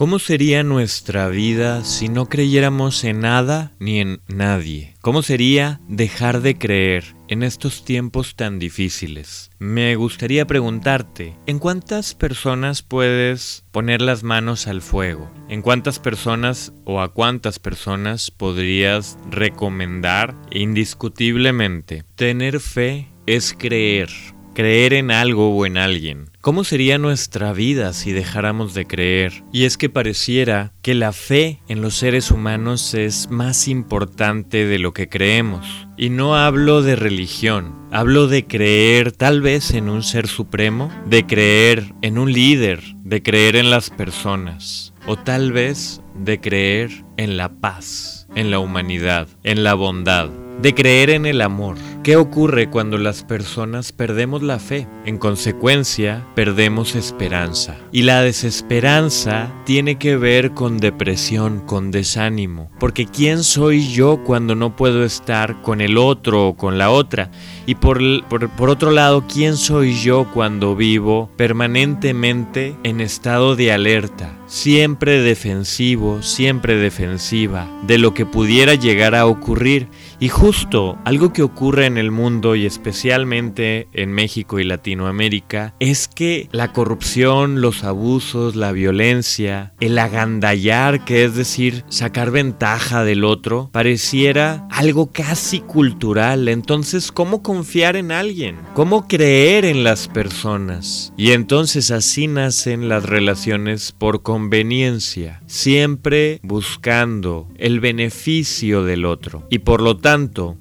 ¿Cómo 0.00 0.18
sería 0.18 0.62
nuestra 0.62 1.28
vida 1.28 1.84
si 1.84 2.08
no 2.08 2.24
creyéramos 2.24 3.04
en 3.04 3.20
nada 3.20 3.74
ni 3.78 4.00
en 4.00 4.22
nadie? 4.28 4.94
¿Cómo 5.02 5.20
sería 5.20 5.82
dejar 5.88 6.40
de 6.40 6.56
creer 6.56 7.04
en 7.28 7.42
estos 7.42 7.84
tiempos 7.84 8.34
tan 8.34 8.58
difíciles? 8.58 9.50
Me 9.58 9.94
gustaría 9.96 10.46
preguntarte, 10.46 11.36
¿en 11.46 11.58
cuántas 11.58 12.14
personas 12.14 12.80
puedes 12.80 13.66
poner 13.72 14.00
las 14.00 14.22
manos 14.22 14.68
al 14.68 14.80
fuego? 14.80 15.30
¿En 15.50 15.60
cuántas 15.60 15.98
personas 15.98 16.72
o 16.86 17.02
a 17.02 17.12
cuántas 17.12 17.58
personas 17.58 18.30
podrías 18.30 19.18
recomendar 19.30 20.34
indiscutiblemente? 20.50 22.04
Tener 22.14 22.60
fe 22.60 23.10
es 23.26 23.52
creer 23.52 24.08
creer 24.54 24.92
en 24.94 25.10
algo 25.10 25.54
o 25.54 25.66
en 25.66 25.78
alguien. 25.78 26.30
¿Cómo 26.40 26.64
sería 26.64 26.98
nuestra 26.98 27.52
vida 27.52 27.92
si 27.92 28.12
dejáramos 28.12 28.74
de 28.74 28.86
creer? 28.86 29.44
Y 29.52 29.64
es 29.64 29.76
que 29.76 29.88
pareciera 29.88 30.72
que 30.82 30.94
la 30.94 31.12
fe 31.12 31.60
en 31.68 31.82
los 31.82 31.94
seres 31.94 32.30
humanos 32.30 32.94
es 32.94 33.30
más 33.30 33.68
importante 33.68 34.66
de 34.66 34.78
lo 34.78 34.92
que 34.92 35.08
creemos. 35.08 35.66
Y 35.96 36.08
no 36.10 36.36
hablo 36.36 36.82
de 36.82 36.96
religión, 36.96 37.74
hablo 37.90 38.26
de 38.26 38.46
creer 38.46 39.12
tal 39.12 39.42
vez 39.42 39.72
en 39.72 39.88
un 39.88 40.02
ser 40.02 40.28
supremo, 40.28 40.90
de 41.06 41.26
creer 41.26 41.92
en 42.00 42.18
un 42.18 42.32
líder, 42.32 42.80
de 43.04 43.22
creer 43.22 43.56
en 43.56 43.70
las 43.70 43.90
personas, 43.90 44.94
o 45.06 45.16
tal 45.16 45.52
vez 45.52 46.00
de 46.14 46.40
creer 46.40 47.04
en 47.16 47.36
la 47.36 47.50
paz, 47.50 48.26
en 48.34 48.50
la 48.50 48.58
humanidad, 48.58 49.28
en 49.42 49.62
la 49.62 49.74
bondad 49.74 50.30
de 50.60 50.74
creer 50.74 51.08
en 51.10 51.24
el 51.24 51.40
amor. 51.40 51.76
¿Qué 52.02 52.16
ocurre 52.16 52.70
cuando 52.70 52.96
las 52.96 53.24
personas 53.24 53.92
perdemos 53.92 54.42
la 54.42 54.58
fe? 54.58 54.88
En 55.04 55.18
consecuencia, 55.18 56.26
perdemos 56.34 56.94
esperanza. 56.94 57.76
Y 57.92 58.04
la 58.04 58.22
desesperanza 58.22 59.52
tiene 59.66 59.98
que 59.98 60.16
ver 60.16 60.52
con 60.52 60.78
depresión, 60.78 61.60
con 61.60 61.90
desánimo. 61.90 62.70
Porque 62.80 63.04
¿quién 63.04 63.44
soy 63.44 63.86
yo 63.86 64.24
cuando 64.24 64.54
no 64.54 64.76
puedo 64.76 65.04
estar 65.04 65.60
con 65.60 65.82
el 65.82 65.98
otro 65.98 66.48
o 66.48 66.56
con 66.56 66.78
la 66.78 66.90
otra? 66.90 67.30
Y 67.66 67.74
por, 67.74 68.00
por, 68.28 68.70
otro 68.70 68.92
lado, 68.92 69.26
¿quién 69.30 69.58
soy 69.58 69.94
yo 69.94 70.26
cuando 70.32 70.74
vivo 70.74 71.30
permanentemente 71.36 72.76
en 72.82 73.02
estado 73.02 73.56
de 73.56 73.72
alerta? 73.72 74.38
Siempre 74.46 75.20
defensivo, 75.20 76.22
siempre 76.22 76.76
defensiva 76.76 77.68
de 77.86 77.98
lo 77.98 78.14
que 78.14 78.24
pudiera 78.24 78.74
llegar 78.74 79.14
a 79.14 79.26
ocurrir. 79.26 79.88
Y 80.22 80.28
justo 80.28 80.98
algo 81.06 81.32
que 81.32 81.42
ocurre 81.42 81.86
en 81.86 81.96
el 81.96 82.10
mundo 82.10 82.54
y 82.54 82.66
especialmente 82.66 83.88
en 83.94 84.12
México 84.12 84.60
y 84.60 84.64
Latinoamérica 84.64 85.74
es 85.80 86.08
que 86.08 86.50
la 86.52 86.74
corrupción, 86.74 87.62
los 87.62 87.84
abusos, 87.84 88.54
la 88.54 88.70
violencia, 88.72 89.72
el 89.80 89.98
agandallar, 89.98 91.06
que 91.06 91.24
es 91.24 91.36
decir, 91.36 91.84
sacar 91.88 92.30
ventaja 92.30 93.02
del 93.02 93.24
otro, 93.24 93.70
pareciera 93.72 94.68
algo 94.70 95.10
casi 95.10 95.60
cultural. 95.60 96.48
Entonces, 96.48 97.12
¿cómo 97.12 97.42
confiar 97.42 97.96
en 97.96 98.12
alguien? 98.12 98.56
¿Cómo 98.74 99.08
creer 99.08 99.64
en 99.64 99.84
las 99.84 100.06
personas? 100.06 101.14
Y 101.16 101.30
entonces 101.30 101.90
así 101.90 102.26
nacen 102.26 102.90
las 102.90 103.04
relaciones 103.04 103.92
por 103.92 104.20
conveniencia, 104.20 105.40
siempre 105.46 106.40
buscando 106.42 107.48
el 107.56 107.80
beneficio 107.80 108.84
del 108.84 109.06
otro. 109.06 109.46
Y 109.48 109.60
por 109.60 109.80
lo 109.80 109.96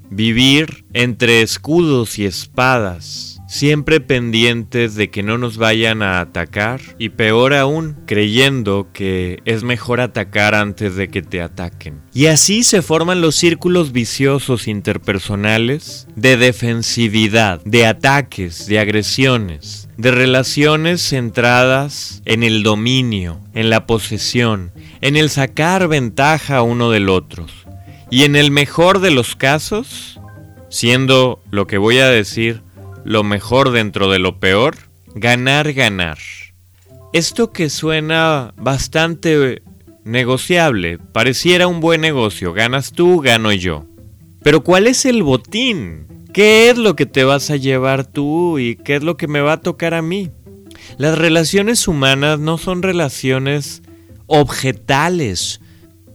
vivir 0.09 0.85
entre 0.93 1.41
escudos 1.41 2.19
y 2.19 2.25
espadas 2.25 3.39
siempre 3.49 3.99
pendientes 3.99 4.93
de 4.93 5.09
que 5.09 5.23
no 5.23 5.39
nos 5.39 5.57
vayan 5.57 6.03
a 6.03 6.21
atacar 6.21 6.79
y 6.99 7.09
peor 7.09 7.55
aún, 7.55 7.97
creyendo 8.05 8.89
que 8.93 9.39
es 9.43 9.63
mejor 9.63 10.01
atacar 10.01 10.53
antes 10.53 10.95
de 10.95 11.07
que 11.07 11.23
te 11.23 11.41
ataquen. 11.41 11.99
Y 12.13 12.27
así 12.27 12.63
se 12.63 12.83
forman 12.83 13.21
los 13.21 13.35
círculos 13.35 13.91
viciosos 13.91 14.67
interpersonales 14.67 16.07
de 16.15 16.37
defensividad, 16.37 17.59
de 17.65 17.87
ataques, 17.87 18.67
de 18.67 18.77
agresiones, 18.79 19.89
de 19.97 20.11
relaciones 20.11 21.01
centradas 21.01 22.21
en 22.25 22.43
el 22.43 22.61
dominio, 22.61 23.41
en 23.55 23.71
la 23.71 23.87
posesión, 23.87 24.71
en 25.01 25.17
el 25.17 25.31
sacar 25.31 25.87
ventaja 25.87 26.61
uno 26.61 26.91
del 26.91 27.09
otro. 27.09 27.47
Y 28.11 28.23
en 28.23 28.35
el 28.35 28.51
mejor 28.51 28.99
de 28.99 29.11
los 29.11 29.35
casos, 29.35 30.19
siendo 30.69 31.41
lo 31.51 31.67
que 31.67 31.77
voy 31.77 31.99
a 31.99 32.09
decir 32.09 32.63
lo 33.05 33.23
mejor 33.23 33.71
dentro 33.71 34.09
de 34.09 34.19
lo 34.19 34.39
peor, 34.39 34.75
ganar, 35.15 35.73
ganar. 35.73 36.17
Esto 37.13 37.51
que 37.51 37.69
suena 37.69 38.53
bastante 38.57 39.61
negociable, 40.03 40.97
pareciera 40.97 41.67
un 41.67 41.79
buen 41.79 42.01
negocio, 42.01 42.53
ganas 42.53 42.91
tú, 42.91 43.19
gano 43.19 43.51
yo. 43.53 43.85
Pero 44.41 44.63
¿cuál 44.63 44.87
es 44.87 45.05
el 45.05 45.23
botín? 45.23 46.07
¿Qué 46.33 46.69
es 46.69 46.77
lo 46.77 46.95
que 46.95 47.05
te 47.05 47.23
vas 47.23 47.49
a 47.49 47.55
llevar 47.55 48.05
tú 48.05 48.59
y 48.59 48.75
qué 48.75 48.95
es 48.95 49.03
lo 49.03 49.17
que 49.17 49.27
me 49.27 49.41
va 49.41 49.53
a 49.53 49.61
tocar 49.61 49.93
a 49.93 50.01
mí? 50.01 50.31
Las 50.97 51.17
relaciones 51.17 51.87
humanas 51.87 52.39
no 52.39 52.57
son 52.57 52.81
relaciones 52.81 53.81
objetales, 54.27 55.61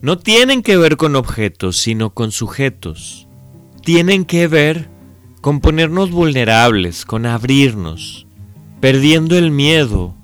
no 0.05 0.19
tienen 0.19 0.63
que 0.63 0.77
ver 0.77 0.99
con 0.99 1.17
objetos, 1.17 1.79
sino 1.79 2.11
con 2.11 2.31
sujetos. 2.31 3.27
Tienen 3.83 4.27
que 4.27 4.49
ver 4.49 4.91
con 5.41 5.61
ponernos 5.61 6.11
vulnerables, 6.11 7.07
con 7.07 7.25
abrirnos, 7.25 8.27
perdiendo 8.83 9.39
el 9.39 9.51
miedo 9.51 10.15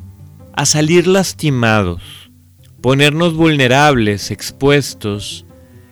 a 0.53 0.67
salir 0.67 1.07
lastimados, 1.07 2.03
ponernos 2.83 3.33
vulnerables, 3.33 4.31
expuestos 4.31 5.47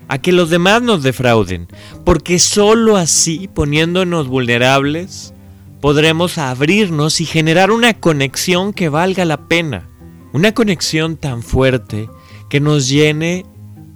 a 0.06 0.19
que 0.19 0.32
los 0.32 0.50
demás 0.50 0.82
nos 0.82 1.03
defrauden, 1.03 1.66
porque 2.04 2.38
sólo 2.38 2.98
así, 2.98 3.48
poniéndonos 3.48 4.28
vulnerables, 4.28 5.32
podremos 5.81 6.37
abrirnos 6.37 7.22
y 7.22 7.25
generar 7.25 7.71
una 7.71 7.94
conexión 7.94 8.75
que 8.75 8.91
valga 8.91 9.25
la 9.25 9.48
pena, 9.48 9.88
una 10.34 10.53
conexión 10.53 11.16
tan 11.16 11.43
fuerte 11.43 12.10
que 12.50 12.60
nos 12.60 12.87
llene 12.87 13.47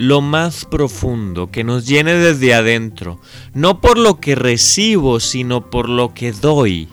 lo 0.02 0.20
más 0.20 0.64
profundo, 0.64 1.52
que 1.52 1.62
nos 1.62 1.86
llene 1.86 2.14
desde 2.14 2.54
adentro, 2.54 3.20
no 3.54 3.80
por 3.80 3.98
lo 3.98 4.18
que 4.18 4.34
recibo, 4.34 5.20
sino 5.20 5.70
por 5.70 5.88
lo 5.88 6.12
que 6.12 6.32
doy. 6.32 6.88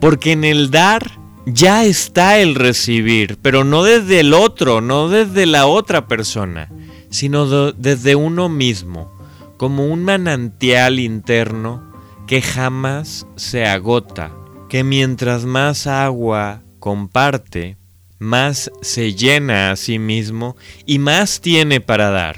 Porque 0.00 0.30
en 0.30 0.44
el 0.44 0.70
dar 0.70 1.10
ya 1.44 1.84
está 1.84 2.38
el 2.38 2.54
recibir, 2.54 3.36
pero 3.42 3.64
no 3.64 3.82
desde 3.82 4.20
el 4.20 4.32
otro, 4.32 4.80
no 4.80 5.08
desde 5.08 5.44
la 5.44 5.66
otra 5.66 6.06
persona, 6.06 6.70
sino 7.10 7.72
desde 7.72 8.14
uno 8.14 8.48
mismo, 8.48 9.12
como 9.56 9.88
un 9.88 10.04
manantial 10.04 11.00
interno 11.00 11.82
que 12.28 12.42
jamás 12.42 13.26
se 13.34 13.66
agota, 13.66 14.30
que 14.68 14.84
mientras 14.84 15.46
más 15.46 15.88
agua 15.88 16.62
comparte, 16.78 17.76
más 18.22 18.70
se 18.80 19.14
llena 19.14 19.72
a 19.72 19.76
sí 19.76 19.98
mismo 19.98 20.56
y 20.86 21.00
más 21.00 21.40
tiene 21.40 21.80
para 21.80 22.10
dar. 22.10 22.36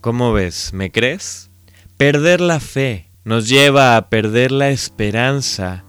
¿Cómo 0.00 0.32
ves? 0.32 0.72
¿Me 0.72 0.92
crees? 0.92 1.50
Perder 1.96 2.40
la 2.40 2.60
fe 2.60 3.10
nos 3.24 3.48
lleva 3.48 3.96
a 3.96 4.08
perder 4.10 4.52
la 4.52 4.70
esperanza 4.70 5.84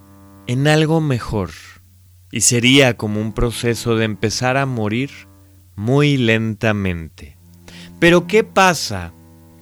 en 0.48 0.68
algo 0.68 1.00
mejor 1.00 1.52
y 2.32 2.42
sería 2.42 2.98
como 2.98 3.22
un 3.22 3.34
proceso 3.34 3.96
de 3.96 4.06
empezar 4.06 4.58
a 4.58 4.66
morir 4.66 5.12
muy 5.76 6.18
lentamente. 6.18 7.38
Pero 8.00 8.26
¿qué 8.26 8.44
pasa? 8.44 9.14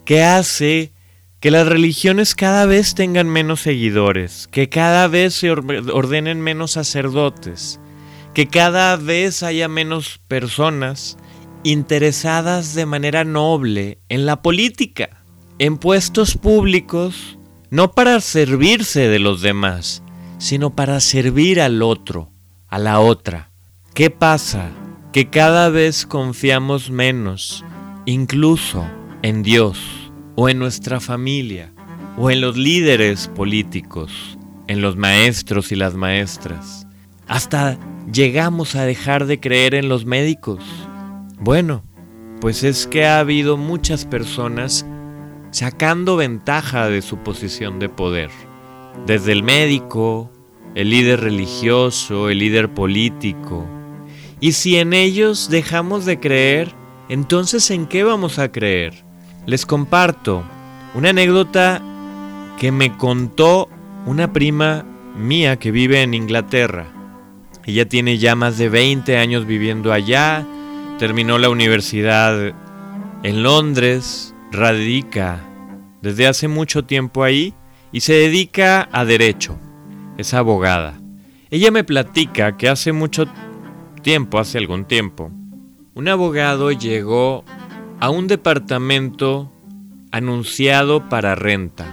¿Qué 0.06 0.22
hace 0.24 0.92
que 1.40 1.50
las 1.50 1.68
religiones 1.68 2.34
cada 2.34 2.64
vez 2.64 2.94
tengan 2.94 3.28
menos 3.28 3.60
seguidores, 3.60 4.48
que 4.50 4.70
cada 4.70 5.08
vez 5.08 5.34
se 5.34 5.50
ordenen 5.50 6.40
menos 6.40 6.72
sacerdotes, 6.72 7.78
que 8.38 8.46
cada 8.46 8.94
vez 8.94 9.42
haya 9.42 9.66
menos 9.66 10.20
personas 10.28 11.18
interesadas 11.64 12.72
de 12.76 12.86
manera 12.86 13.24
noble 13.24 13.98
en 14.08 14.26
la 14.26 14.42
política, 14.42 15.24
en 15.58 15.76
puestos 15.76 16.36
públicos, 16.36 17.36
no 17.70 17.90
para 17.90 18.20
servirse 18.20 19.08
de 19.08 19.18
los 19.18 19.42
demás, 19.42 20.04
sino 20.38 20.76
para 20.76 21.00
servir 21.00 21.60
al 21.60 21.82
otro, 21.82 22.30
a 22.68 22.78
la 22.78 23.00
otra. 23.00 23.50
¿Qué 23.92 24.08
pasa? 24.08 24.70
Que 25.12 25.30
cada 25.30 25.68
vez 25.68 26.06
confiamos 26.06 26.90
menos, 26.90 27.64
incluso 28.06 28.86
en 29.22 29.42
Dios, 29.42 29.80
o 30.36 30.48
en 30.48 30.60
nuestra 30.60 31.00
familia, 31.00 31.72
o 32.16 32.30
en 32.30 32.40
los 32.40 32.56
líderes 32.56 33.26
políticos, 33.34 34.38
en 34.68 34.80
los 34.80 34.94
maestros 34.94 35.72
y 35.72 35.74
las 35.74 35.94
maestras. 35.94 36.87
Hasta 37.28 37.78
llegamos 38.12 38.74
a 38.74 38.84
dejar 38.84 39.26
de 39.26 39.38
creer 39.38 39.74
en 39.74 39.88
los 39.88 40.04
médicos 40.06 40.64
bueno, 41.40 41.84
pues 42.40 42.64
es 42.64 42.88
que 42.88 43.06
ha 43.06 43.20
habido 43.20 43.56
muchas 43.56 44.04
personas 44.04 44.84
sacando 45.52 46.16
ventaja 46.16 46.88
de 46.88 47.00
su 47.00 47.18
posición 47.18 47.78
de 47.78 47.88
poder. 47.88 48.30
Desde 49.06 49.30
el 49.30 49.44
médico, 49.44 50.32
el 50.74 50.90
líder 50.90 51.20
religioso, 51.20 52.28
el 52.28 52.40
líder 52.40 52.74
político. 52.74 53.64
Y 54.40 54.52
si 54.52 54.78
en 54.78 54.92
ellos 54.92 55.48
dejamos 55.48 56.04
de 56.04 56.18
creer, 56.18 56.74
entonces 57.08 57.70
¿en 57.70 57.86
qué 57.86 58.02
vamos 58.02 58.40
a 58.40 58.50
creer? 58.50 59.04
Les 59.46 59.64
comparto 59.64 60.42
una 60.94 61.10
anécdota 61.10 61.80
que 62.58 62.72
me 62.72 62.96
contó 62.96 63.68
una 64.06 64.32
prima 64.32 64.84
mía 65.16 65.56
que 65.56 65.70
vive 65.70 66.02
en 66.02 66.14
Inglaterra. 66.14 66.97
Ella 67.68 67.86
tiene 67.86 68.16
ya 68.16 68.34
más 68.34 68.56
de 68.56 68.70
20 68.70 69.18
años 69.18 69.44
viviendo 69.44 69.92
allá, 69.92 70.42
terminó 70.98 71.36
la 71.36 71.50
universidad 71.50 72.54
en 73.22 73.42
Londres, 73.42 74.34
radica 74.50 75.44
desde 76.00 76.26
hace 76.26 76.48
mucho 76.48 76.86
tiempo 76.86 77.24
ahí 77.24 77.52
y 77.92 78.00
se 78.00 78.14
dedica 78.14 78.88
a 78.90 79.04
derecho. 79.04 79.58
Es 80.16 80.32
abogada. 80.32 80.98
Ella 81.50 81.70
me 81.70 81.84
platica 81.84 82.56
que 82.56 82.70
hace 82.70 82.92
mucho 82.92 83.26
tiempo, 84.02 84.38
hace 84.38 84.56
algún 84.56 84.86
tiempo, 84.86 85.30
un 85.92 86.08
abogado 86.08 86.72
llegó 86.72 87.44
a 88.00 88.08
un 88.08 88.28
departamento 88.28 89.52
anunciado 90.10 91.10
para 91.10 91.34
renta. 91.34 91.84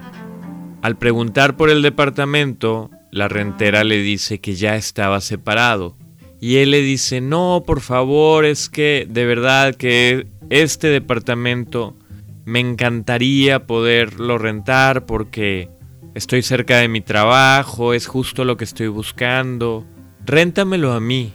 Al 0.81 0.97
preguntar 0.97 1.57
por 1.57 1.69
el 1.69 1.81
departamento, 1.81 2.91
la 3.15 3.29
rentera 3.29 3.85
le 3.85 3.99
dice 3.99 4.41
que 4.41 4.55
ya 4.55 4.75
estaba 4.75 5.21
separado. 5.21 5.95
Y 6.41 6.57
él 6.57 6.71
le 6.71 6.81
dice, 6.81 7.21
no, 7.21 7.63
por 7.65 7.79
favor, 7.79 8.43
es 8.43 8.67
que 8.67 9.07
de 9.09 9.25
verdad 9.25 9.73
que 9.73 10.27
este 10.49 10.89
departamento 10.89 11.95
me 12.43 12.59
encantaría 12.59 13.67
poderlo 13.67 14.37
rentar 14.37 15.05
porque 15.05 15.69
estoy 16.13 16.41
cerca 16.41 16.79
de 16.79 16.89
mi 16.89 16.99
trabajo, 16.99 17.93
es 17.93 18.05
justo 18.05 18.43
lo 18.43 18.57
que 18.57 18.65
estoy 18.65 18.89
buscando. 18.89 19.85
Réntamelo 20.25 20.91
a 20.91 20.99
mí. 20.99 21.31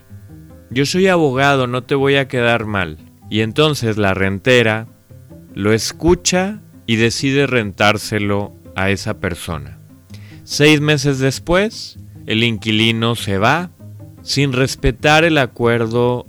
Yo 0.68 0.84
soy 0.84 1.06
abogado, 1.06 1.66
no 1.66 1.82
te 1.84 1.94
voy 1.94 2.16
a 2.16 2.28
quedar 2.28 2.66
mal. 2.66 2.98
Y 3.30 3.40
entonces 3.40 3.96
la 3.96 4.12
rentera 4.12 4.86
lo 5.54 5.72
escucha 5.72 6.60
y 6.84 6.96
decide 6.96 7.46
rentárselo 7.46 8.52
a 8.76 8.90
esa 8.90 9.18
persona. 9.18 9.79
Seis 10.52 10.80
meses 10.80 11.20
después, 11.20 11.96
el 12.26 12.42
inquilino 12.42 13.14
se 13.14 13.38
va 13.38 13.70
sin 14.24 14.52
respetar 14.52 15.22
el 15.22 15.38
acuerdo 15.38 16.26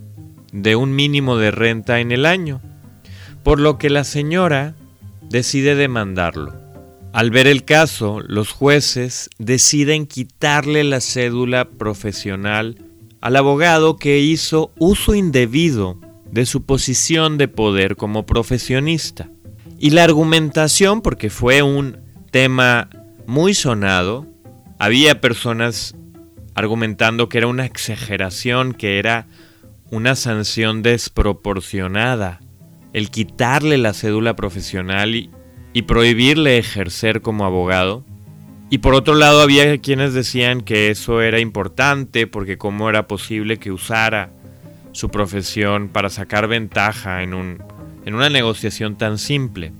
de 0.53 0.75
un 0.75 0.95
mínimo 0.95 1.37
de 1.37 1.49
renta 1.49 2.01
en 2.01 2.11
el 2.11 2.27
año 2.27 2.61
por 3.41 3.59
lo 3.59 3.79
que 3.79 3.89
la 3.89 4.03
señora 4.03 4.75
decide 5.27 5.73
demandarlo. 5.73 6.53
Al 7.13 7.31
ver 7.31 7.47
el 7.47 7.65
caso, 7.65 8.19
los 8.19 8.51
jueces 8.51 9.31
deciden 9.39 10.05
quitarle 10.05 10.83
la 10.83 11.01
cédula 11.01 11.67
profesional 11.71 12.77
al 13.21 13.35
abogado 13.35 13.95
que 13.95 14.19
hizo 14.19 14.71
uso 14.77 15.15
indebido 15.15 15.97
de 16.29 16.45
su 16.45 16.61
posición 16.61 17.39
de 17.39 17.47
poder 17.47 17.95
como 17.95 18.27
profesionista. 18.27 19.31
Y 19.79 19.89
la 19.89 20.03
argumentación, 20.03 21.01
porque 21.01 21.31
fue 21.31 21.63
un 21.63 21.97
tema 22.29 22.87
muy 23.27 23.53
sonado, 23.53 24.27
había 24.79 25.21
personas 25.21 25.95
argumentando 26.55 27.29
que 27.29 27.37
era 27.37 27.47
una 27.47 27.65
exageración, 27.65 28.73
que 28.73 28.99
era 28.99 29.27
una 29.89 30.15
sanción 30.15 30.81
desproporcionada 30.81 32.39
el 32.93 33.09
quitarle 33.09 33.77
la 33.77 33.93
cédula 33.93 34.35
profesional 34.35 35.15
y, 35.15 35.29
prohibirle 35.87 36.57
ejercer 36.57 37.21
como 37.21 37.45
abogado. 37.45 38.03
Y 38.69 38.79
por 38.79 38.93
otro 38.93 39.15
lado 39.15 39.41
había 39.41 39.77
quienes 39.79 40.13
decían 40.13 40.61
que 40.61 40.89
eso 40.89 41.21
era 41.21 41.39
importante 41.39 42.27
porque 42.27 42.57
cómo 42.57 42.89
era 42.89 43.07
posible 43.07 43.57
que 43.57 43.71
usara 43.71 44.31
su 44.91 45.09
profesión 45.09 45.89
para 45.89 46.09
sacar 46.09 46.47
ventaja 46.47 47.23
en, 47.23 47.33
un, 47.33 47.63
en 48.05 48.13
una 48.15 48.29
negociación 48.29 48.97
tan 48.97 49.17
simple. 49.17 49.73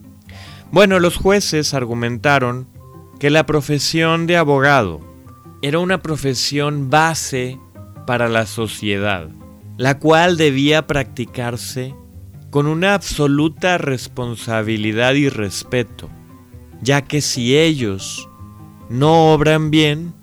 Bueno, 0.72 1.00
los 1.00 1.18
jueces 1.18 1.74
argumentaron 1.74 2.68
que 3.22 3.30
la 3.30 3.46
profesión 3.46 4.26
de 4.26 4.36
abogado 4.36 5.00
era 5.62 5.78
una 5.78 6.02
profesión 6.02 6.90
base 6.90 7.60
para 8.08 8.28
la 8.28 8.48
sociedad, 8.48 9.30
la 9.78 10.00
cual 10.00 10.38
debía 10.38 10.88
practicarse 10.88 11.94
con 12.50 12.66
una 12.66 12.96
absoluta 12.96 13.78
responsabilidad 13.78 15.14
y 15.14 15.30
respeto, 15.30 16.10
ya 16.82 17.04
que 17.04 17.22
si 17.22 17.56
ellos 17.56 18.28
no 18.90 19.32
obran 19.32 19.70
bien, 19.70 20.16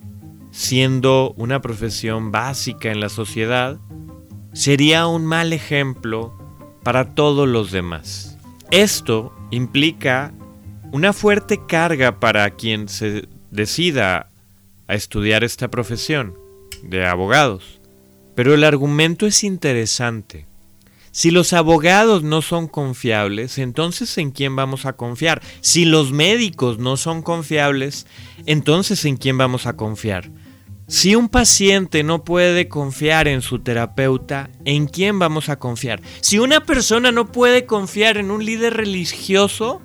siendo 0.51 1.35
una 1.37 1.61
profesión 1.61 2.33
básica 2.33 2.91
en 2.91 2.99
la 2.99 3.11
sociedad, 3.11 3.79
sería 4.53 5.07
un 5.07 5.25
mal 5.25 5.53
ejemplo 5.53 6.37
para 6.83 7.15
todos 7.15 7.47
los 7.47 7.71
demás. 7.71 8.39
Esto 8.73 9.33
implica 9.53 10.35
una 10.93 11.13
fuerte 11.13 11.61
carga 11.67 12.21
para 12.21 12.51
quien 12.51 12.89
se 12.89 13.29
decida 13.51 14.31
a 14.87 14.95
estudiar 14.95 15.45
esta 15.45 15.69
profesión 15.69 16.35
de 16.83 17.07
abogados. 17.07 17.81
Pero 18.35 18.55
el 18.55 18.65
argumento 18.65 19.27
es 19.27 19.45
interesante. 19.45 20.47
Si 21.11 21.31
los 21.31 21.53
abogados 21.53 22.23
no 22.23 22.43
son 22.43 22.69
confiables, 22.69 23.59
entonces 23.59 24.17
¿en 24.19 24.31
quién 24.31 24.55
vamos 24.55 24.87
a 24.87 24.93
confiar? 24.93 25.43
Si 25.61 25.85
los 25.85 26.13
médicos 26.13 26.79
no 26.79 26.97
son 26.97 27.23
confiables, 27.23 28.07
entonces 28.47 29.05
¿en 29.05 29.17
quién 29.17 29.37
vamos 29.37 29.67
a 29.67 29.75
confiar? 29.75 30.31
Si 30.87 31.15
un 31.15 31.29
paciente 31.29 32.03
no 32.03 32.25
puede 32.25 32.69
confiar 32.69 33.29
en 33.29 33.43
su 33.43 33.59
terapeuta, 33.59 34.49
¿en 34.65 34.87
quién 34.87 35.19
vamos 35.19 35.49
a 35.49 35.59
confiar? 35.59 36.01
Si 36.21 36.39
una 36.39 36.65
persona 36.65 37.13
no 37.13 37.31
puede 37.31 37.67
confiar 37.67 38.17
en 38.17 38.31
un 38.31 38.45
líder 38.45 38.75
religioso, 38.75 39.83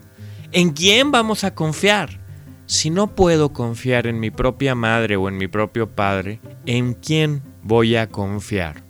¿en 0.53 0.71
quién 0.71 1.11
vamos 1.11 1.43
a 1.43 1.53
confiar? 1.55 2.21
Si 2.65 2.89
no 2.89 3.13
puedo 3.15 3.51
confiar 3.51 4.07
en 4.07 4.19
mi 4.19 4.31
propia 4.31 4.75
madre 4.75 5.17
o 5.17 5.27
en 5.27 5.37
mi 5.37 5.47
propio 5.47 5.89
padre, 5.93 6.39
¿en 6.65 6.93
quién 6.93 7.43
voy 7.61 7.95
a 7.95 8.07
confiar? 8.07 8.83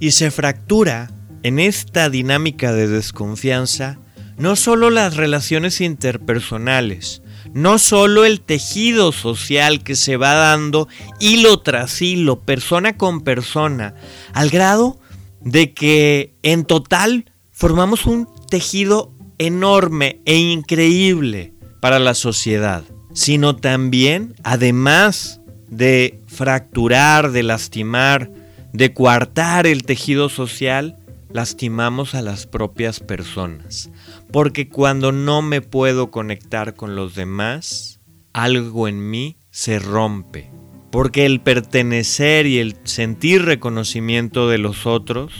Y 0.00 0.10
se 0.10 0.30
fractura 0.30 1.10
en 1.42 1.58
esta 1.58 2.10
dinámica 2.10 2.72
de 2.72 2.88
desconfianza, 2.88 3.98
no 4.36 4.56
solo 4.56 4.90
las 4.90 5.16
relaciones 5.16 5.80
interpersonales, 5.80 7.22
no 7.52 7.78
solo 7.78 8.24
el 8.24 8.40
tejido 8.40 9.12
social 9.12 9.82
que 9.82 9.96
se 9.96 10.16
va 10.16 10.34
dando 10.34 10.88
hilo 11.20 11.60
tras 11.60 12.02
hilo, 12.02 12.40
persona 12.40 12.96
con 12.96 13.20
persona, 13.20 13.94
al 14.32 14.50
grado 14.50 14.98
de 15.40 15.72
que 15.72 16.34
en 16.42 16.64
total 16.64 17.32
formamos 17.50 18.06
un 18.06 18.28
tejido 18.50 19.12
enorme 19.40 20.20
e 20.26 20.36
increíble 20.36 21.54
para 21.80 21.98
la 21.98 22.12
sociedad, 22.12 22.84
sino 23.14 23.56
también, 23.56 24.34
además 24.44 25.40
de 25.68 26.20
fracturar, 26.26 27.32
de 27.32 27.42
lastimar, 27.42 28.30
de 28.74 28.92
coartar 28.92 29.66
el 29.66 29.84
tejido 29.84 30.28
social, 30.28 30.98
lastimamos 31.32 32.14
a 32.14 32.20
las 32.20 32.46
propias 32.46 33.00
personas. 33.00 33.90
Porque 34.30 34.68
cuando 34.68 35.10
no 35.10 35.40
me 35.40 35.62
puedo 35.62 36.10
conectar 36.10 36.74
con 36.74 36.94
los 36.94 37.14
demás, 37.14 37.98
algo 38.34 38.88
en 38.88 39.08
mí 39.08 39.38
se 39.50 39.78
rompe. 39.78 40.50
Porque 40.92 41.24
el 41.24 41.40
pertenecer 41.40 42.46
y 42.46 42.58
el 42.58 42.76
sentir 42.84 43.46
reconocimiento 43.46 44.50
de 44.50 44.58
los 44.58 44.86
otros 44.86 45.32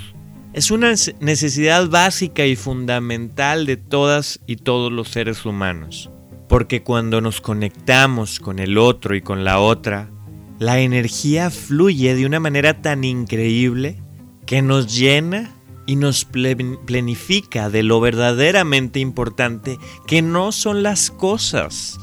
es 0.53 0.73
una 0.73 0.95
necesidad 1.21 1.89
básica 1.89 2.45
y 2.45 2.57
fundamental 2.57 3.67
de 3.67 3.77
todas 3.77 4.41
y 4.47 4.57
todos 4.57 4.91
los 4.91 5.09
seres 5.09 5.47
humanos. 5.47 6.11
Porque 6.49 6.83
cuando 6.83 7.21
nos 7.21 7.41
conectamos 7.41 8.41
con 8.41 8.59
el 8.59 8.77
otro 8.77 9.15
y 9.15 9.23
con 9.23 9.45
la 9.45 9.61
otra, 9.61 10.11
la 10.59 10.81
energía 10.81 11.51
fluye 11.51 12.17
de 12.17 12.27
una 12.27 12.41
manera 12.41 12.83
tan 12.83 13.05
increíble 13.05 14.03
que 14.45 14.61
nos 14.61 14.93
llena 14.99 15.53
y 15.87 15.95
nos 15.95 16.25
plenifica 16.25 17.71
de 17.71 17.85
lo 17.85 18.01
verdaderamente 18.01 18.99
importante 18.99 19.79
que 20.07 20.23
no 20.23 20.51
son 20.51 20.83
las 20.83 21.13
cosas, 21.13 21.99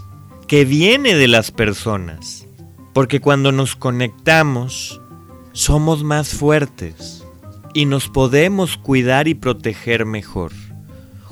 que 0.48 0.64
viene 0.64 1.16
de 1.16 1.28
las 1.28 1.52
personas. 1.52 2.48
Porque 2.94 3.20
cuando 3.20 3.52
nos 3.52 3.76
conectamos, 3.76 5.02
somos 5.52 6.04
más 6.04 6.30
fuertes 6.30 7.17
y 7.78 7.86
nos 7.86 8.10
podemos 8.10 8.76
cuidar 8.76 9.28
y 9.28 9.36
proteger 9.36 10.08
mejor. 10.08 10.52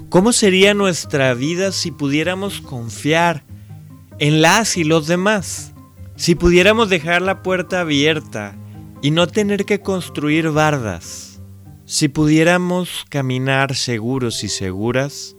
¿Cómo 0.10 0.32
sería 0.32 0.76
nuestra 0.76 1.34
vida 1.34 1.72
si 1.72 1.90
pudiéramos 1.90 2.62
confiar 2.62 3.44
en 4.20 4.44
las 4.44 4.78
y 4.78 4.84
los 4.84 5.08
demás? 5.08 5.74
Si 6.16 6.36
pudiéramos 6.36 6.88
dejar 6.88 7.24
la 7.24 7.42
puerta 7.42 7.82
abierta 7.82 8.56
y 9.02 9.10
no 9.10 9.26
tener 9.26 9.66
que 9.66 9.82
construir 9.82 10.52
bardas 10.52 11.42
si 11.86 12.10
pudiéramos 12.10 13.08
caminar 13.10 13.74
seguros 13.76 14.44
y 14.44 14.50
seguras, 14.50 15.36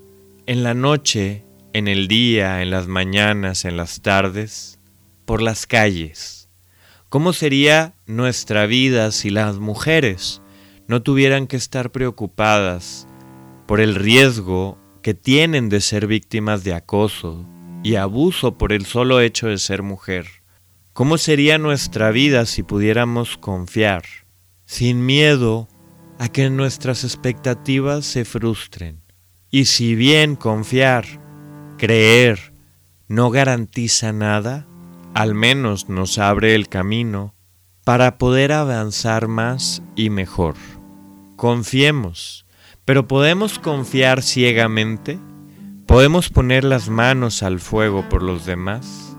en 0.46 0.64
la 0.64 0.74
noche, 0.74 1.44
en 1.72 1.86
el 1.86 2.08
día, 2.08 2.62
en 2.62 2.70
las 2.70 2.88
mañanas, 2.88 3.64
en 3.64 3.76
las 3.76 4.02
tardes, 4.02 4.80
por 5.24 5.40
las 5.40 5.68
calles, 5.68 6.48
¿cómo 7.08 7.32
sería 7.32 7.94
nuestra 8.06 8.66
vida 8.66 9.12
si 9.12 9.30
las 9.30 9.60
mujeres 9.60 10.42
no 10.88 11.02
tuvieran 11.02 11.46
que 11.46 11.56
estar 11.56 11.90
preocupadas 11.90 13.06
por 13.66 13.80
el 13.80 13.94
riesgo 13.94 14.78
que 15.02 15.14
tienen 15.14 15.68
de 15.68 15.80
ser 15.80 16.06
víctimas 16.06 16.64
de 16.64 16.74
acoso 16.74 17.46
y 17.82 17.96
abuso 17.96 18.58
por 18.58 18.72
el 18.72 18.86
solo 18.86 19.20
hecho 19.20 19.48
de 19.48 19.58
ser 19.58 19.82
mujer. 19.82 20.26
¿Cómo 20.92 21.18
sería 21.18 21.58
nuestra 21.58 22.10
vida 22.10 22.46
si 22.46 22.62
pudiéramos 22.62 23.36
confiar, 23.36 24.04
sin 24.64 25.04
miedo 25.04 25.68
a 26.18 26.28
que 26.28 26.48
nuestras 26.50 27.04
expectativas 27.04 28.06
se 28.06 28.24
frustren? 28.24 29.02
Y 29.50 29.66
si 29.66 29.94
bien 29.94 30.36
confiar, 30.36 31.04
creer, 31.76 32.52
no 33.08 33.30
garantiza 33.30 34.12
nada, 34.12 34.66
al 35.14 35.34
menos 35.34 35.88
nos 35.88 36.18
abre 36.18 36.54
el 36.54 36.68
camino 36.68 37.34
para 37.84 38.18
poder 38.18 38.52
avanzar 38.52 39.28
más 39.28 39.82
y 39.94 40.10
mejor. 40.10 40.56
Confiemos, 41.36 42.46
pero 42.86 43.06
¿podemos 43.06 43.58
confiar 43.58 44.22
ciegamente? 44.22 45.18
¿Podemos 45.86 46.30
poner 46.30 46.64
las 46.64 46.88
manos 46.88 47.42
al 47.42 47.60
fuego 47.60 48.08
por 48.08 48.22
los 48.22 48.46
demás? 48.46 49.14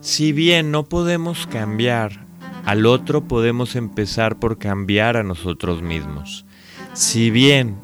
Si 0.00 0.32
bien 0.32 0.70
no 0.70 0.84
podemos 0.86 1.46
cambiar 1.46 2.26
al 2.64 2.86
otro, 2.86 3.28
podemos 3.28 3.76
empezar 3.76 4.38
por 4.38 4.56
cambiar 4.58 5.18
a 5.18 5.22
nosotros 5.22 5.82
mismos. 5.82 6.46
Si 6.94 7.30
bien 7.30 7.76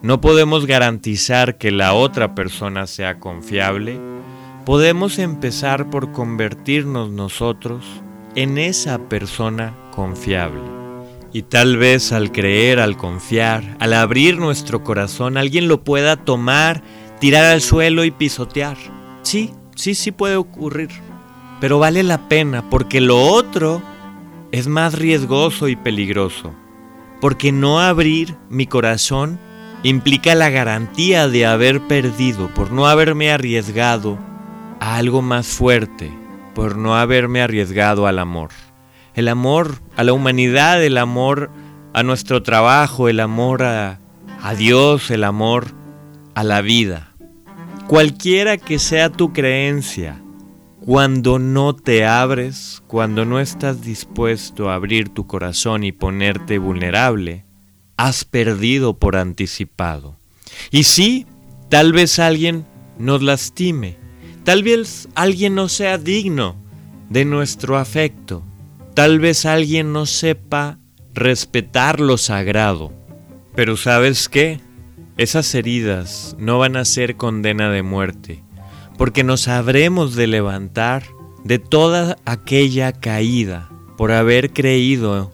no 0.00 0.20
podemos 0.20 0.66
garantizar 0.66 1.58
que 1.58 1.72
la 1.72 1.92
otra 1.92 2.36
persona 2.36 2.86
sea 2.86 3.18
confiable, 3.18 3.98
podemos 4.64 5.18
empezar 5.18 5.90
por 5.90 6.12
convertirnos 6.12 7.10
nosotros 7.10 7.84
en 8.36 8.58
esa 8.58 9.08
persona 9.08 9.74
confiable. 9.90 10.73
Y 11.34 11.42
tal 11.42 11.76
vez 11.76 12.12
al 12.12 12.32
creer, 12.32 12.80
al 12.80 12.96
confiar, 12.96 13.76
al 13.78 13.92
abrir 13.92 14.38
nuestro 14.38 14.82
corazón, 14.82 15.36
alguien 15.36 15.68
lo 15.68 15.84
pueda 15.84 16.16
tomar, 16.16 16.82
tirar 17.20 17.44
al 17.44 17.60
suelo 17.60 18.04
y 18.04 18.10
pisotear. 18.10 18.78
Sí, 19.20 19.52
sí, 19.74 19.94
sí 19.94 20.12
puede 20.12 20.36
ocurrir 20.36 20.88
pero 21.64 21.78
vale 21.78 22.02
la 22.02 22.28
pena 22.28 22.68
porque 22.68 23.00
lo 23.00 23.18
otro 23.18 23.80
es 24.52 24.68
más 24.68 24.98
riesgoso 24.98 25.66
y 25.68 25.76
peligroso. 25.76 26.54
Porque 27.22 27.52
no 27.52 27.80
abrir 27.80 28.36
mi 28.50 28.66
corazón 28.66 29.40
implica 29.82 30.34
la 30.34 30.50
garantía 30.50 31.26
de 31.26 31.46
haber 31.46 31.80
perdido 31.86 32.48
por 32.52 32.70
no 32.70 32.86
haberme 32.86 33.30
arriesgado 33.30 34.18
a 34.78 34.96
algo 34.96 35.22
más 35.22 35.46
fuerte, 35.46 36.12
por 36.54 36.76
no 36.76 36.96
haberme 36.96 37.40
arriesgado 37.40 38.06
al 38.06 38.18
amor. 38.18 38.50
El 39.14 39.28
amor 39.28 39.78
a 39.96 40.04
la 40.04 40.12
humanidad, 40.12 40.82
el 40.82 40.98
amor 40.98 41.50
a 41.92 42.02
nuestro 42.02 42.42
trabajo, 42.42 43.08
el 43.08 43.20
amor 43.20 43.62
a, 43.62 44.00
a 44.42 44.54
Dios, 44.54 45.10
el 45.10 45.24
amor 45.24 45.68
a 46.34 46.44
la 46.44 46.60
vida. 46.60 47.14
Cualquiera 47.86 48.56
que 48.56 48.78
sea 48.78 49.10
tu 49.10 49.32
creencia, 49.32 50.20
cuando 50.84 51.38
no 51.38 51.74
te 51.74 52.04
abres, 52.04 52.82
cuando 52.86 53.24
no 53.24 53.40
estás 53.40 53.82
dispuesto 53.82 54.68
a 54.68 54.74
abrir 54.74 55.08
tu 55.08 55.26
corazón 55.26 55.84
y 55.84 55.92
ponerte 55.92 56.58
vulnerable, 56.58 57.44
has 57.96 58.24
perdido 58.24 58.98
por 58.98 59.16
anticipado. 59.16 60.16
Y 60.70 60.84
sí, 60.84 61.26
tal 61.68 61.92
vez 61.92 62.18
alguien 62.18 62.66
nos 62.98 63.22
lastime, 63.22 63.96
tal 64.44 64.62
vez 64.62 65.08
alguien 65.14 65.54
no 65.54 65.68
sea 65.68 65.96
digno 65.96 66.56
de 67.08 67.24
nuestro 67.24 67.78
afecto, 67.78 68.42
tal 68.94 69.18
vez 69.18 69.44
alguien 69.44 69.92
no 69.92 70.06
sepa 70.06 70.78
respetar 71.12 72.00
lo 72.00 72.16
sagrado. 72.16 72.92
Pero 73.54 73.76
¿sabes 73.76 74.28
qué? 74.28 74.60
Esas 75.16 75.54
heridas 75.54 76.34
no 76.38 76.58
van 76.58 76.76
a 76.76 76.84
ser 76.84 77.16
condena 77.16 77.70
de 77.70 77.82
muerte 77.82 78.44
porque 78.96 79.24
nos 79.24 79.48
habremos 79.48 80.14
de 80.14 80.26
levantar 80.26 81.04
de 81.44 81.58
toda 81.58 82.16
aquella 82.24 82.92
caída 82.92 83.68
por 83.96 84.12
haber 84.12 84.52
creído 84.52 85.32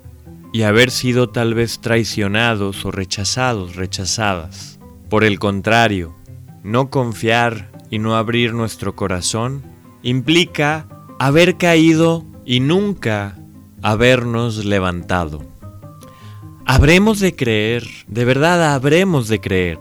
y 0.52 0.62
haber 0.62 0.90
sido 0.90 1.28
tal 1.28 1.54
vez 1.54 1.80
traicionados 1.80 2.84
o 2.84 2.90
rechazados, 2.90 3.76
rechazadas. 3.76 4.80
Por 5.08 5.24
el 5.24 5.38
contrario, 5.38 6.16
no 6.64 6.90
confiar 6.90 7.70
y 7.90 7.98
no 7.98 8.16
abrir 8.16 8.54
nuestro 8.54 8.96
corazón 8.96 9.62
implica 10.02 10.88
haber 11.18 11.56
caído 11.56 12.24
y 12.44 12.60
nunca 12.60 13.36
habernos 13.82 14.64
levantado. 14.64 15.44
Habremos 16.66 17.18
de 17.20 17.34
creer, 17.34 17.86
de 18.06 18.24
verdad 18.24 18.74
habremos 18.74 19.28
de 19.28 19.40
creer. 19.40 19.78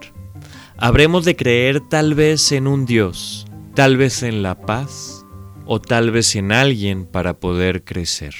Habremos 0.78 1.26
de 1.26 1.36
creer 1.36 1.82
tal 1.82 2.14
vez 2.14 2.52
en 2.52 2.66
un 2.66 2.86
Dios, 2.86 3.46
tal 3.76 3.98
vez 3.98 4.24
en 4.24 4.42
la 4.42 4.56
paz 4.60 5.26
o 5.66 5.80
tal 5.80 6.12
vez 6.12 6.36
en 6.36 6.52
alguien 6.52 7.06
para 7.06 7.40
poder 7.40 7.84
crecer. 7.84 8.34